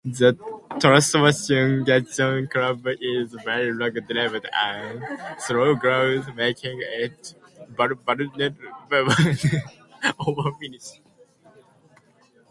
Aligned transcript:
The 0.03 0.35
Tasmanian 0.79 1.85
giant 1.85 2.49
crab 2.49 2.87
is 2.99 3.35
very 3.45 3.71
long-lived 3.71 4.47
and 4.51 5.03
slow-growing, 5.39 6.23
making 6.35 6.79
it 6.81 7.35
vulnerable 7.77 8.15
to 8.17 8.49
overfishing. 10.19 11.01